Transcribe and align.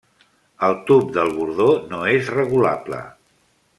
El 0.67 0.77
tub 0.87 1.11
del 1.17 1.29
bordó 1.39 1.67
no 1.91 2.01
és 2.15 2.31
regulable. 2.39 3.03